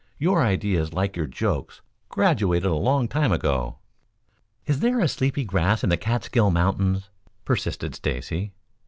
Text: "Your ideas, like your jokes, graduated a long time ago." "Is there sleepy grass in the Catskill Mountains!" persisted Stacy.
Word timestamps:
"Your 0.17 0.41
ideas, 0.41 0.93
like 0.93 1.15
your 1.15 1.27
jokes, 1.27 1.81
graduated 2.09 2.65
a 2.71 2.73
long 2.73 3.07
time 3.07 3.31
ago." 3.31 3.77
"Is 4.65 4.79
there 4.79 5.07
sleepy 5.07 5.43
grass 5.43 5.83
in 5.83 5.91
the 5.91 5.95
Catskill 5.97 6.49
Mountains!" 6.49 7.11
persisted 7.45 7.93
Stacy. 7.93 8.51